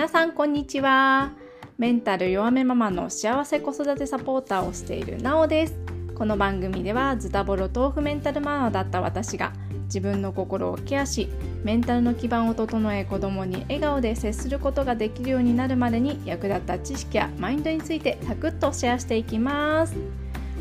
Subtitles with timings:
[0.00, 1.32] 皆さんこんにちは。
[1.76, 5.78] メンタル弱めママの幸せ子育てサポーターをしているなおです。
[6.14, 9.52] この番組ではズタボロ豆腐メンタルママだった私が
[9.84, 11.28] 自分の心をケアし
[11.64, 19.94] メンタルの基盤を整え子供に笑顔で接することができるようになるまでに役立った知識やマインドについてサクッとシェアしていきます。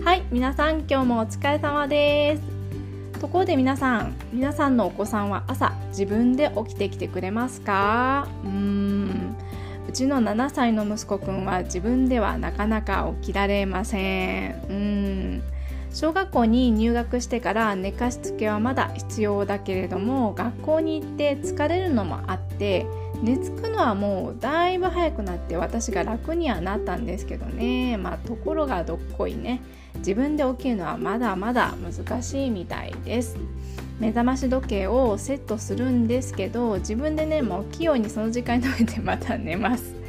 [0.03, 3.21] はい皆さん今日もお疲れ様です。
[3.21, 8.27] ところで皆さん皆さんのお子さんは朝自分で起きてきてくれますか？
[8.43, 9.28] うーん。
[9.89, 14.51] うちの7歳の息子くんは自分ではなかなか起きられません。
[14.69, 15.43] うん。
[15.91, 22.85] 小学校に入学してから寝かしつけはまだ必要だけれども学校に行って疲れるのもあって
[23.23, 27.97] 寝つくのはもうだいぶ早くなって私が楽にはなったんですけどね。
[27.97, 29.59] まあところがどっこいね。
[29.95, 33.37] 自分で起きるのはまだまだ難しいみたいです。
[33.99, 39.99] 目覚まし時計をセットするんですけど自分でねもう器用にその時間に止めてまた寝ます。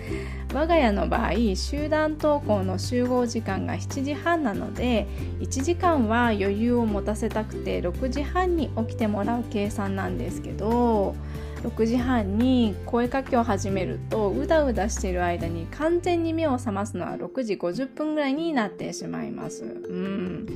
[0.53, 5.07] 我が家の場合集団登校の集合時間が7時半なので
[5.39, 11.15] 1時間は余裕を持たせたくて6時半に起きてもらう計算なんですけど
[11.63, 19.65] 6時半に声かけを始めるとうだうだしている間に完全に目を覚ますのは6時50分ぐらいになってしまいます。
[19.65, 20.47] うん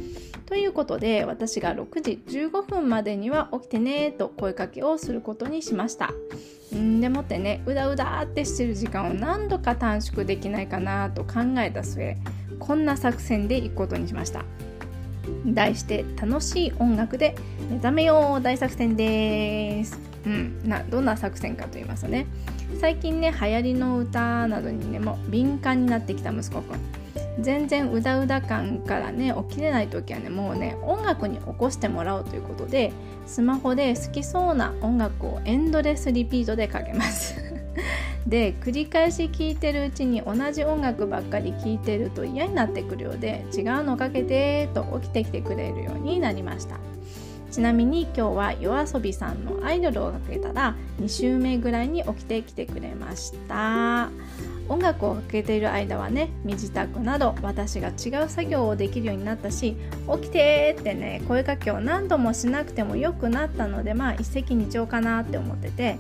[0.47, 6.11] ということで私が6時15分までには起きてねと声かけをすることにしました。
[6.75, 12.17] んでもってねうだうだってしてる時間を何度か短縮できないかなと考えた末
[12.59, 14.45] こんな作戦でいくことにしました。
[15.47, 17.37] 題して楽しい音楽で
[17.71, 19.99] 目覚めよう大作戦です。
[20.25, 22.27] うん、などんな作戦かと言いますとね。
[22.81, 27.05] 最近ね流行りの歌などにねも敏感になってきた息子くん。
[27.41, 32.93] 全然うだうだ感からね起きれない時はねもうね音楽に起こしてもらおうということで
[33.27, 37.35] スマホで好きそうな音楽をエンドレスリピートでかけます。
[38.27, 46.79] で繰り返し聴いてるうちに同じ音楽ばっかり聴いてると嫌になってくるようで違うのかけてと起きてきてくれるようになりました。
[47.51, 54.11] ちなみに今日は yoasobi さんのアイドルをかけたら2週目ぐらいに起きてきてくれました。
[54.69, 59.77] 音楽をかけている間はね身支度など私が違う作業をできるようになったし
[60.21, 65.99] 起きてってね声かけを何度もしなくても良くなったのでまあ一石二鳥かなって思ってて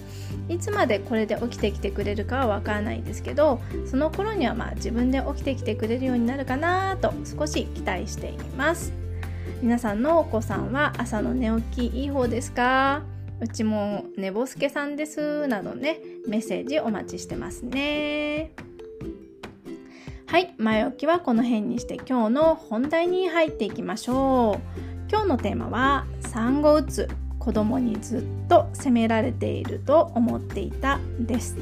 [0.48, 8.92] いつまでこれで起きてきてくれるかはわからないんですけどその頃にはまあ自分で起きてきてくれるようになるかなと少し期待しています。
[9.62, 13.13] 皆さんのお子さんは朝の寝起きいい方ですか？
[13.40, 18.52] うちも寝ぼすけさんですなどねメッセージお待ちしてますね。
[20.26, 25.10] はい前置きはこの辺にして今日の本題に入っていきましょう。
[25.10, 27.08] 今日のテーマは産後うつ
[27.38, 31.56] 子供にずっと責められていると思っていたです。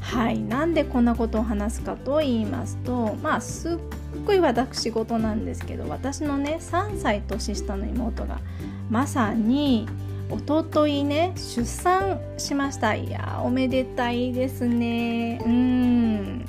[0.00, 3.78] はいなんでこんなことを話すかと言いますとまあすっ
[4.26, 8.40] ごい私事なんですけど私のね3歳年下の妹が
[8.90, 9.86] まさに
[10.30, 12.94] おとといね出産しました。
[12.94, 15.40] いやおめでたいですね。
[15.44, 16.44] うん。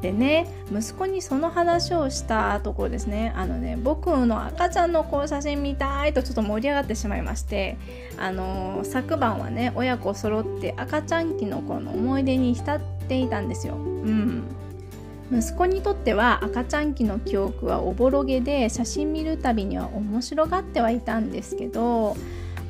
[0.00, 3.32] でね息子にその話をしたところですね。
[3.36, 7.78] あのね僕の赤ちゃんのこう写真見たいとちょっと盛り上がってしまいまして
[8.18, 13.74] あの昨晩はね親子揃って赤ちゃん期の頃の思い出に浸っていたんですよ。
[13.74, 14.42] うん。
[15.32, 22.16] 息子にとっては赤ちゃん期の記憶はおぼろげで写真見るたびには面白がってはいたんですけど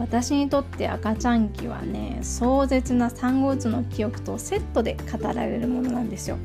[0.03, 6.39] 私にとって赤ちゃん期はね壮絶な産後うつの記憶とセットで語られるものなんですよ。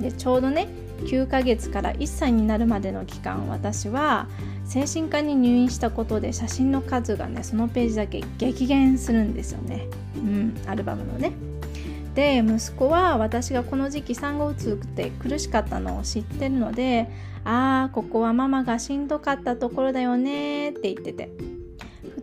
[0.00, 0.68] でちょうどね
[1.02, 4.26] 9ヶ月から1歳になるまでの期間私は
[4.64, 9.86] 精神科に入院したことで写真の数がねそのページだけ激減するんですよね。
[10.16, 11.32] うんアルバムのね。
[12.14, 17.10] で息子は私がこの時期産後うつって苦しかったのを知ってるので
[17.44, 21.28] ああここはママがしんどかったところだよねって言ってて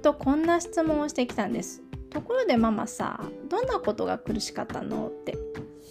[0.02, 1.82] とこんな質問をしてきたんです。
[2.10, 5.38] ところでママさどんなことが苦しかったのって。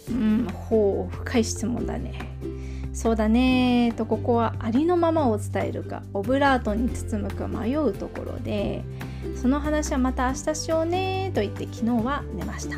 [0.09, 2.37] うんほう深い質問だね。
[2.93, 8.83] そうだねとここはありのままを伝えるかオブラートに包むか迷うところで
[9.41, 12.77] その話はまた明日しようねと言って昨日は寝ました。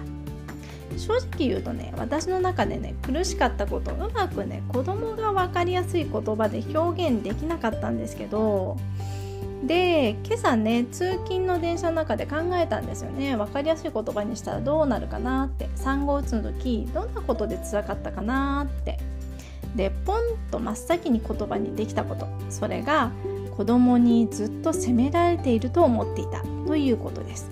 [0.95, 8.77] 正直言うとね私の中でね苦しかったことうまくね子供が分かりやすい言葉で表現できなかったんですけど
[9.65, 13.35] で今朝ね通勤の電車の中で考えたんですよね。
[13.37, 15.69] 分かりやすい言葉にしたらどうなるかなって。
[15.75, 18.99] 産後うつの時どんなことで辛かったかなって。
[19.75, 20.19] でポン
[20.51, 22.27] と真っ先に言葉にできたこと。
[22.49, 23.11] それが
[23.55, 26.43] 子供にずっと責められていると思っていた。
[26.67, 27.49] ということです。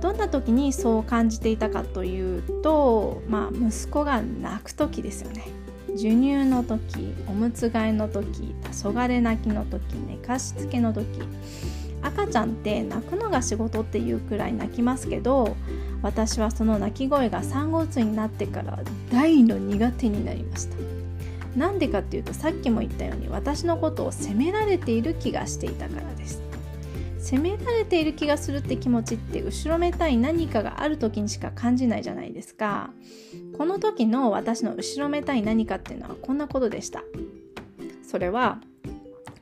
[0.00, 5.44] どんな時にそう感じていたかというと、まあ、息子が泣く時ですよね。
[5.92, 11.06] 授乳の時おむつ替えの時黄昏泣きの時寝かしつけの時
[12.02, 15.56] 赤ちゃんって泣くのが仕事っていうくらい泣きますけど
[16.02, 18.78] 私はその泣き声が産後うつになってから
[19.12, 20.76] 大の苦手になりました。
[21.56, 26.49] なんでかっていうとさっきも言ったように私のことを責められている気がしていたからです。
[27.20, 32.90] 責められている気がするって気持ちって後ろめたい何かがある時にしか感じないじゃないですか。
[33.56, 37.02] この時の私の後ろめたい何かっていうのはこんなことでした。
[38.02, 38.58] それは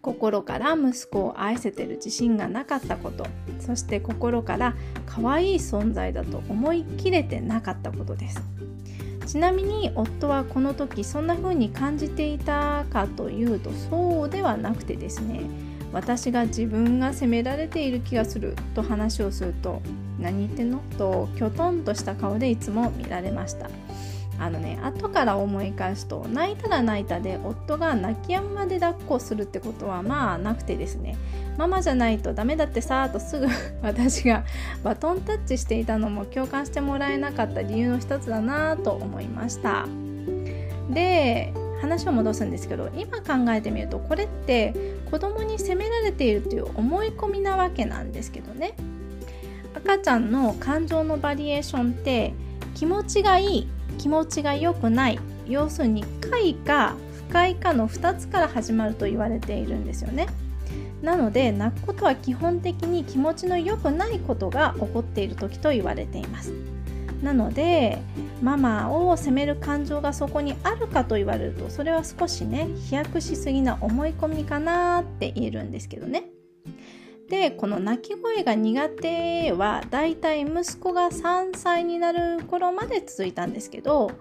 [0.02, 3.26] 心から息子を愛せてる自信がなかったこと。
[3.60, 4.74] そして心から
[5.06, 8.42] 可愛い存在だと思い切れてなかったことです。
[9.26, 15.67] ちなみに夫はこの時そんな風に感じていたかというとそうではなくてですね。
[15.92, 19.80] 私が自分が責められている気がすると話をすると
[20.18, 23.68] 何言ってんのときょとんとした顔でいつも見られました。
[24.40, 31.16] あのね後から思い返すと泣いたら泣いたで夫が泣き止むまで抱っこするってことはまあなくてですね。
[31.56, 33.46] ママじゃないとダメだってさとすぐ
[33.82, 34.44] 私が
[34.84, 39.86] バトンタッチしていたのも共感してもらえなかった理由の一つだなと思いました。
[40.88, 44.74] で話を戻すんですけど今考えてみるとこれって
[45.10, 48.74] 子供に責められているという思い込みなわけなんですけどね。
[49.74, 52.34] 赤ちゃんの感情のバリエーションって
[52.74, 53.68] 気持ちがいい
[53.98, 56.96] 気持ちが良くない要するに快か
[57.28, 60.26] 不快かの2つから始まると言われているんですよね。
[61.02, 66.52] なので泣くことは基本的に気持ちの良くないことが起こっている時と言われています。
[67.22, 67.98] なので
[68.42, 76.24] ママを責める感情がそこにあるかと言われるとそれは少しね飛躍しすぎな思い込みかなって言えるんですけどね
[77.28, 84.12] でこの泣き声が苦手はだいたい息子が3歳になる頃まで続いたんですけど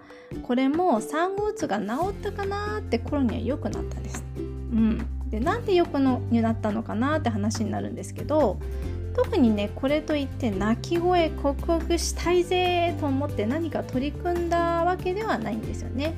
[0.42, 4.22] これも産後うつが治ったかなって頃には良くなったんです。
[4.36, 8.58] うん、でなんで良くのになったのかなって話になるんですけど
[9.18, 16.14] 特にねこれといって泣き声克服したいぜと思って何か取り組んだわけではないんですよね。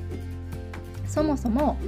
[1.07, 1.79] そもそも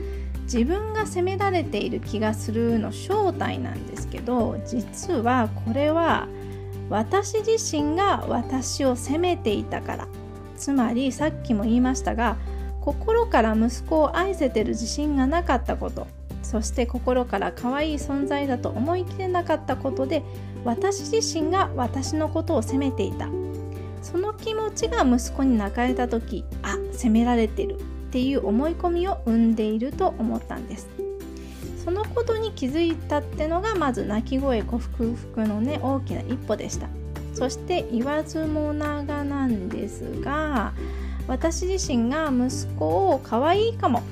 [0.46, 6.28] 自分が責められている気がするの正体なんですけど実はこれは
[6.90, 10.08] 私自身が私を責めていたから
[10.58, 12.38] つまりさっきも言いましたが
[12.82, 16.08] 心から息子を愛せてる自信がなかったこと
[16.44, 20.22] そして心から可愛い存在だと思い切れなかったことで
[20.64, 23.28] 私自身が私のことを責めていた。
[24.04, 27.80] その気持ちが息子に泣かれた時あ責められてる。
[28.14, 30.88] っていう思い込みを生んでいると思ったんです。
[31.84, 36.90] そのことに気づいたってのがまず泣き声克服のね大きな一歩でした。
[37.34, 40.74] そして言わずもながなんですが
[41.28, 44.04] 私自身が息子を可愛いかも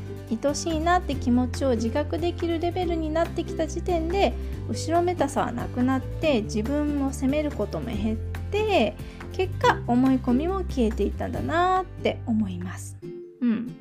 [0.42, 4.34] 愛しいなって気持ちを自覚できるレベルになってきた時点で
[4.70, 8.18] 後ろめたさはなくなって自分を責めることも減っ
[8.52, 8.96] て
[9.34, 12.98] 結果思い込みも消えていったんだなって思います。
[13.42, 13.76] うん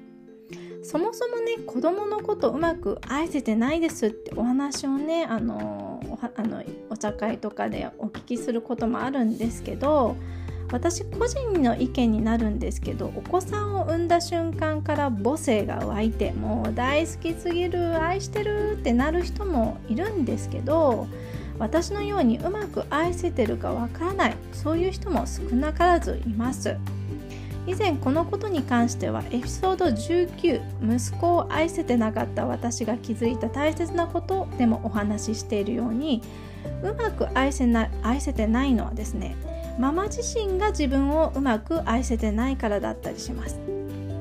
[0.82, 10.17] そもそもね子供のことうまく愛せてないですってお話をねあのおあのお茶会とかでお聞きすることもあるんですけど
[10.72, 21.09] 私個人の意見になるんですけどお子さんを産んだ瞬間から母性が湧いてもう大好きすぎる愛してるってなる人もいるんですけど
[21.59, 26.76] 私のようにうまく愛せてるかわからないそういう人も少なからずいます。
[27.66, 30.61] 以前このことに関してはエピソード19
[30.97, 36.23] 息子を愛せてなかった私が気づいた大切なことでもお話ししているように
[36.83, 39.37] うまく愛せな愛せてないのはですね
[39.80, 43.58] ママ自身が自分をうまく愛せてないからだったりします。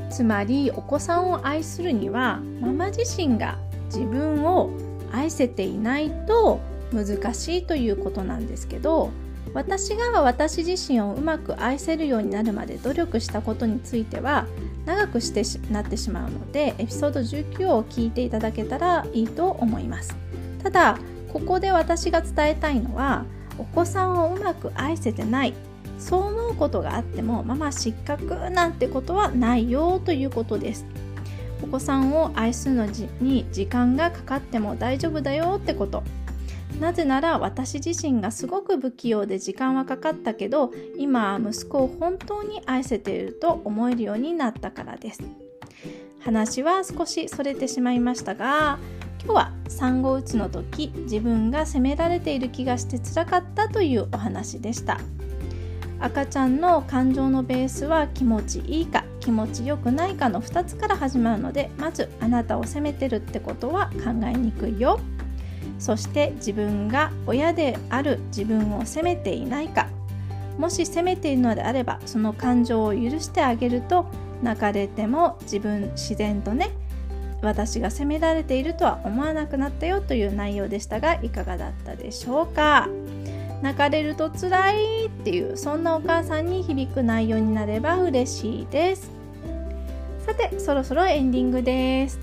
[0.10, 4.72] つまりお子さんを愛するにはママ自身が自分を
[5.12, 6.62] 愛せていないと
[6.94, 9.12] 難しいということなんですけど
[9.54, 14.48] 私が私自身をうまく愛せるようになるまで努力したことについては
[14.86, 20.16] 長くしてなってしまうのでエピソード19を聞いていただけたらいいと思います。
[20.64, 20.98] ただ
[21.34, 23.26] ここで私が伝えたいのは
[23.60, 25.54] お子さんをうまく愛せてない。
[26.00, 30.86] そう思うことがあってもママ失格なんてことはないよということです。
[31.62, 32.86] お子さんを愛するの
[33.20, 36.04] に時間がかかっても大丈夫だよってこと。
[36.80, 45.22] なぜなら私自身がすごく不器用で時間はかかったけど今は息子を本当に愛せていると思えるようになったからです。
[46.22, 48.78] 話は少しそれてしまいましたが
[49.22, 55.00] 今日は産後うつの時自分が責められている気がしてつらかったというお話でした。
[56.00, 65.00] 赤ちゃんの感情のベースは気持ちいいか気持ちよくないかの2つから始まるのでまずあなたを責めてるってことは考えにくいよ。
[65.78, 69.88] そして自分が親である自分を責めていないか。
[70.58, 74.06] もし責めているのであればその感情を許してあげると
[74.42, 76.70] 泣かれても自分自然とね
[77.42, 82.90] 私が責められているとは思わなくなったよという内容でしたがいかがだったでしょうか？
[83.62, 89.12] 泣かれると辛いっていうそんなお母さんに響く内容になれば嬉しいです。
[90.26, 92.20] さてそろそろエンディングです。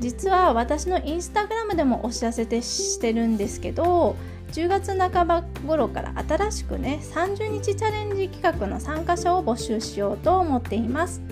[0.00, 4.14] 実は私のインスタグラムでもお知らせてしてるんですけど
[4.52, 11.22] 10月半ば頃から新しくね30日チャレンジ企画の参加者を募集しようと思っています。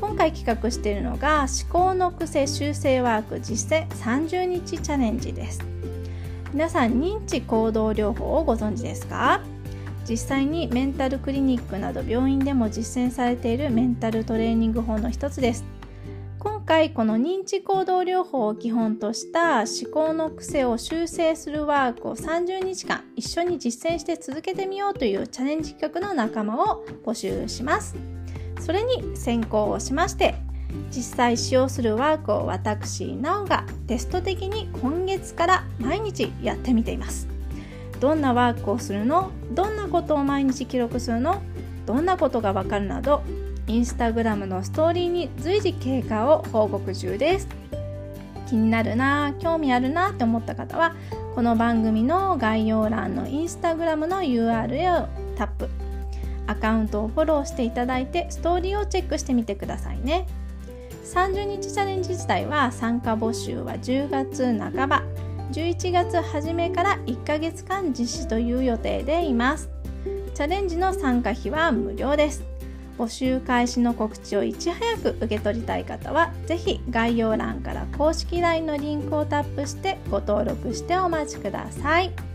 [0.00, 5.60] 今回企画しているのが思考の癖修正ワーク実践30日チャレンジです。
[6.54, 9.42] 皆さん認知行動療法をご存知ですか？
[10.08, 15.64] 実際にメンタルクリニックなど病院でも実践されているメンタルトレーニング法の一つです。
[16.38, 27.94] 今回この認知行動療法を基本とした思考の癖を修正するワークを30日間一緒に実践して続けてみようというチャレンジ企画の仲間を募集します。
[28.70, 30.36] それに先行をしまして
[30.92, 37.26] 実際使用するワークを私なおがテスト的に今月から毎日やってみています。
[37.98, 39.32] どんなワークをするの？
[39.50, 41.42] どんなことを毎日記録するの？
[41.84, 43.24] どんなことがわかるなど
[43.66, 47.48] インスタグラムのストーリーに随時経過を報告中です。
[48.46, 50.94] 気になるな興味あるなって思った方は
[51.34, 55.68] この番組の概要欄のインスタグラムの URL をタップ。
[56.50, 60.26] アカウントをフォローしていただいてストーリーをチェックしてみてくださいね。
[61.04, 65.02] 30日チャレンジ自体は参加募集は10月半ば
[65.52, 69.70] 11月初めから1ヶ月間実施という予定でいます。
[70.34, 72.44] チャレンジの参加費は無料です。
[72.98, 82.29] 募集開始の告知をいち早く受け取りたい方は是非概要欄から公式 LINE のリンクをタップしてご登録してお待ちください。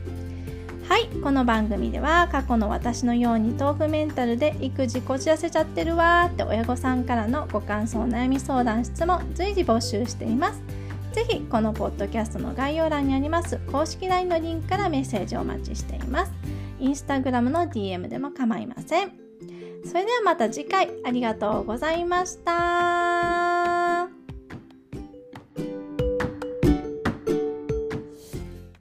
[0.87, 10.61] はいこの番組では過去の私のように豆腐メンタルで育児こじらせちゃってるわーって親御さんからのご感想悩み相談質問随時募集しています。
[11.13, 16.31] ぜひこのポッドキャストの概要欄にあります公式 LINE のリンクからメッセージをお待ちしています。
[16.79, 19.11] インスタグラムの DM でも構いません。
[19.85, 20.89] それではまた次回。
[21.03, 23.04] ありがとうございました。